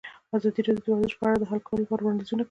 ازادي 0.35 0.61
راډیو 0.63 0.83
د 0.85 0.87
ورزش 0.91 1.13
په 1.19 1.23
اړه 1.27 1.37
د 1.39 1.43
حل 1.49 1.59
کولو 1.67 1.83
لپاره 1.83 2.01
وړاندیزونه 2.03 2.37
کړي. 2.39 2.39